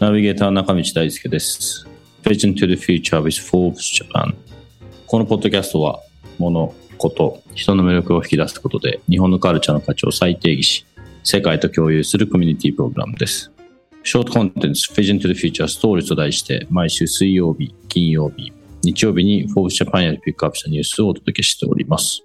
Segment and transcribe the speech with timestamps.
[0.00, 1.86] ナビゲーター中道大輔です。
[2.22, 4.34] Vision to the Future with Forbes Japan
[5.06, 6.00] このポッドキャストは
[6.38, 10.86] 物、こと、人の魅力を引き出すことで日本のカルチャーの価値を再定義し
[11.22, 13.52] 世界と共有するコミュニティプログラムです。
[14.02, 22.24] ショートコンテンツ Vision to the Future Stories と題して毎週水曜日、金曜日、日曜日に Forbes Japan よりピックアップしたニュースをお届けしております。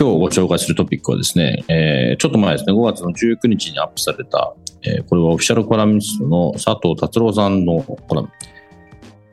[0.00, 8.30] 今日ご紹介するトピックはですね、えー、ちょっと前ですね、5月の19日にアップされたえー、これはオフィシャルコラムニストの佐藤達郎さんのコラム。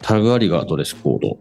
[0.01, 1.37] タグありがドレスコード。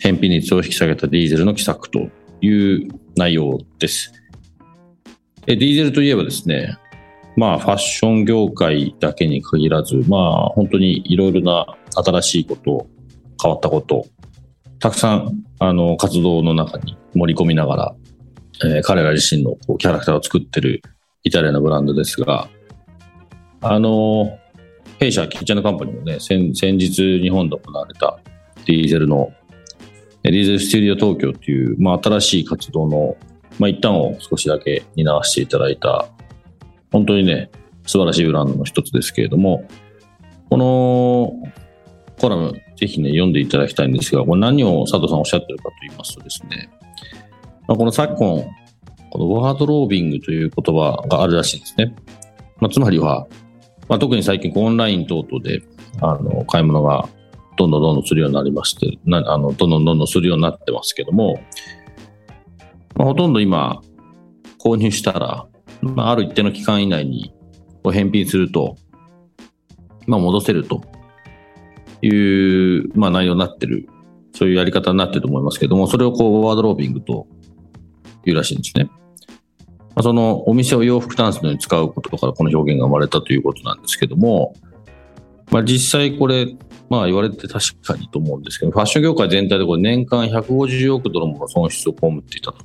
[0.00, 2.08] 返品率を引き下げたディーゼルの奇策と
[2.40, 4.12] いう内容です。
[5.46, 6.76] えディーゼルといえばですね、
[7.36, 12.86] まあファッション業界だけに限らず、まあ本当にいろいろな新しいこと、
[13.40, 14.06] 変わったこと、
[14.78, 17.94] たくさんあの活動の中に盛り込みながら、
[18.64, 20.82] えー、彼ら自身のこうキャラクターを作ってる
[21.24, 22.48] イタリアのブランドですが、
[23.60, 24.38] あの、
[24.98, 28.18] 弊社キッチンのカンパニーもね、先日日本で行われた
[28.66, 29.32] ディーゼルの、
[30.22, 33.16] ディーゼルステュディオ東京っていう、まあ、新しい活動の、
[33.58, 36.08] まあ、一端を少しだけ担わせていただいた、
[36.90, 37.50] 本当にね、
[37.86, 39.66] 素晴らしいブランドの一つですけれども、
[40.50, 41.32] この
[42.20, 46.68] コラム、ぜひね、読んでいただきたいんですが、これ何を佐藤さんおっしゃってるかと言いますとですね、
[47.68, 48.44] まあ、この昨今、
[49.10, 51.94] このワードロービングという言葉があるらしいんですね。
[52.60, 53.26] まあ、つまりは、
[53.88, 55.62] まあ、特に最近オンライン等々で
[56.00, 57.08] あの買い物が
[57.56, 61.42] どんどんどんどんするようになりましてなあのどんどんどんどんするようになってますけども、
[62.94, 63.82] まあ、ほとんど今
[64.58, 65.46] 購入したら、
[65.82, 67.34] まあ、ある一定の期間以内に
[67.84, 68.76] 返品すると、
[70.06, 70.82] まあ、戻せると
[72.00, 73.88] いう、まあ、内容になってる
[74.34, 77.26] そういうやり方になってると思いますけどもそれをこうワードロービングと
[78.30, 78.90] いうらしいんですね。
[79.94, 84.54] まあそのお店を洋服タンスに使うことからこの表現が生まれたということなんですけども、
[85.50, 86.46] まあ、実際これ、
[86.88, 92.64] まあ言われて確かにと思うんですけど、ファッション業界全体でこれ年間150億ドルもの損失を被っていたと。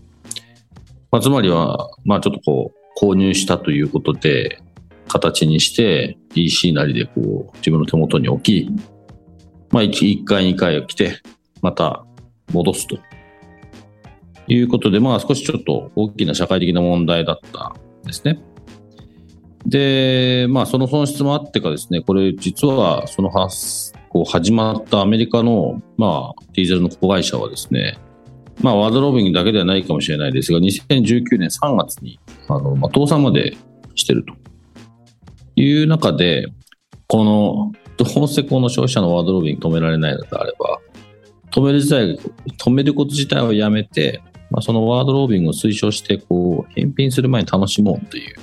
[1.12, 4.62] まあ、つまりは、まあちょっとこう、購入したということで、
[5.08, 8.70] 形にして、EC なりでこう、自分の手元に置き、
[9.72, 11.22] まあ 1, 1回2回来て、
[11.62, 12.06] また
[12.54, 12.98] 戻すと
[14.48, 18.40] いうことで、まあ少しちょっと大きな社会的な問題だったんですね。
[19.66, 28.00] で、まあその損失もあってかですね、これ実はその発こう始まったアメリカの、まあ、ディーゼルの子会社はですね、
[28.62, 33.56] まあ、ワードロービングだけではないかもしれないですが、2019年3月に、あの、まあ、倒産まで
[33.96, 34.34] してると
[35.56, 36.48] いう中で、
[37.08, 40.80] この、どうせこの消費者のワードロービング止められないのであれば、
[41.52, 42.20] 止める自体、
[42.58, 44.22] 止めること自体をやめて、
[44.58, 48.36] まあ、そのワードロービングを推奨して、こう、返品する前に楽しもうという、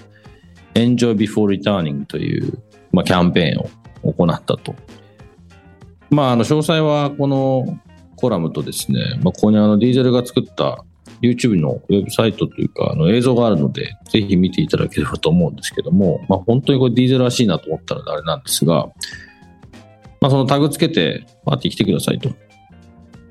[0.74, 4.76] Enjoy Before Returning という、まあ、キャンペーンを行ったと。
[6.10, 7.80] まあ、あの、詳細はこの
[8.14, 10.84] コラムとですね、まあ、ここにあの、ディーゼルが作った
[11.20, 18.86] YouTube のウェブサイトというか、あの映像があるので、ぜひ見ていただければと思うんですけども、まあ、本当にこれディーゼルらしいなと思ったのであれなんですが、
[20.20, 22.30] まあ、そのタグつけて、パーティー来てくださいと。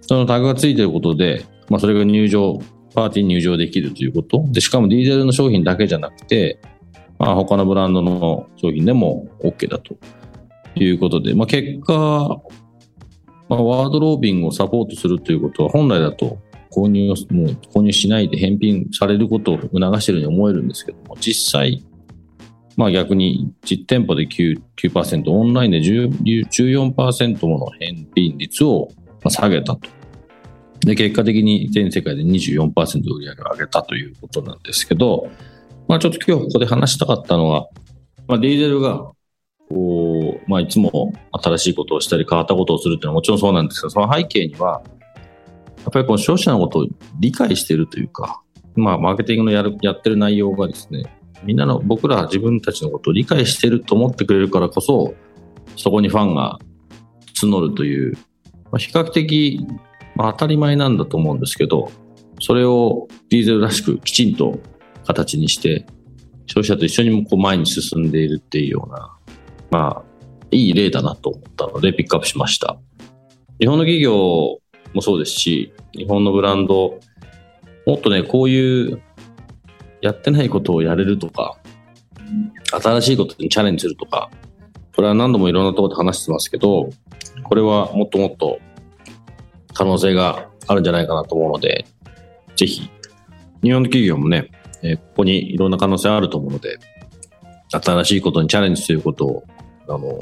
[0.01, 2.59] そのタグがついてることで、まあ、それが入場、
[2.93, 4.45] パーティーに入場できるということ。
[4.49, 6.59] で、しかもディーゼルの商品だけじゃなくて、
[7.19, 9.95] まあ、他のブランドの商品でも OK だと
[10.75, 11.93] いうことで、まあ、結果、
[13.49, 16.39] まあ、ワードロービングをサポートするということは本来だと
[16.71, 21.85] 購入をもう購入しないで返品されることを促しているように思えるんですけども、実際、
[22.75, 28.89] まあ逆に実店舗で 9%, 9%オンラインで14%もの返品率を
[29.27, 29.89] 下げたと。
[30.85, 35.29] で、結果的に全世界で24%売り上げを上げたということなんですけど、
[35.87, 37.67] まあちょっと今日ここで話したかったのは、
[38.27, 39.11] まあディーゼルが、
[39.69, 44.83] こう、まあいつも新しいことをしたり変わったことをするっていうのはもちろんそうなんですけど、その背景には、
[45.77, 46.87] やっぱりこの消費者のことを
[47.19, 48.41] 理解しているというか、
[48.75, 51.03] まあマーケティングのやるやってる内容がですね、
[51.43, 55.13] みんなの僕ら自分たちのことを理解してると思ってくれるからこそ、
[55.75, 56.59] そこにファンが
[57.35, 58.13] 募るという、
[58.65, 59.65] まあ、比較的
[60.15, 61.91] まあ、当たり前なんだと思うんですけど、
[62.39, 64.59] それをディーゼルらしくきちんと
[65.05, 65.85] 形にして、
[66.45, 69.15] 消費者と一緒にもこう前に進んでいるっていうような、
[69.71, 70.03] まあ、
[70.51, 72.77] いい例だなと思ったのでピックアップしました。
[73.59, 74.59] 日本の企業
[74.93, 76.99] もそうですし、日本のブランド、
[77.85, 79.01] もっとね、こういう
[80.01, 81.57] やってないことをやれるとか、
[82.81, 84.29] 新しいことにチャレンジするとか、
[84.95, 86.89] これは何度もいろんなところで話してますけど、
[87.43, 88.59] これはもっともっと
[89.73, 91.85] 可能性があるんじゃないかなと思うので、
[92.55, 92.89] ぜひ、
[93.61, 96.77] 日本の企業もね、えここにいろんな可能性あると思うので、
[97.69, 99.43] 新しいことにチャレンジということを、
[99.87, 100.19] あの、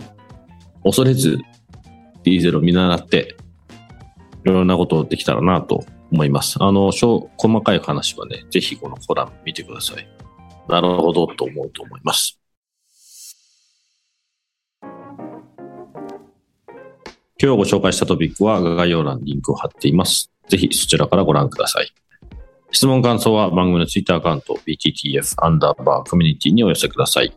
[0.83, 1.37] 恐れず、
[2.23, 3.35] ディーゼルを見習って、
[4.45, 6.57] いろんなことをできたらなと思います。
[6.61, 10.07] あの、小細かい話はね、ぜひこのコラム見てください。
[10.69, 12.40] なるほどと思うと思います。
[17.41, 20.31] 今日ご紹介したトピックは概要欄にリンクを貼っています。
[20.47, 21.91] ぜひそちらからご覧ください。
[22.71, 27.33] 質問感想は番組のツイッターアカウント BTTF アンダーバーコミュニティにお寄せください。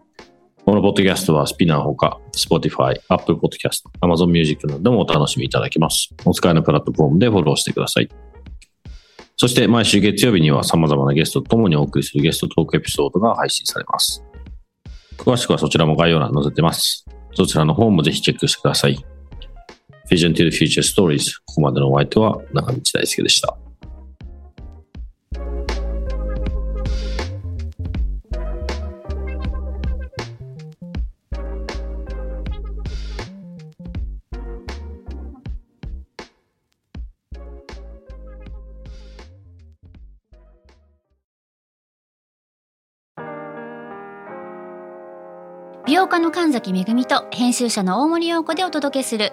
[0.63, 6.11] このポッドキャストはスピナーほか Spotify、Apple Podcast、Amazon Music などでもお楽しみいただけます。
[6.27, 8.09] お使いのプラットフォームでフォローしてください。
[9.39, 14.23] そして毎週月曜日には様々なゲストと共にお送りするゲストトークエピソードが配信されます。
[15.17, 17.07] 詳しくはそちらも概要欄に載せてます。
[17.33, 19.03] そちらの方もぜひチェックしてください。
[20.15, 21.41] Vision to the Future Stories。
[21.45, 23.59] ここまでのお相手は中道大輔でした。
[45.87, 49.33] 美容家の神崎めぐみと編集者の大森洋子でお届けする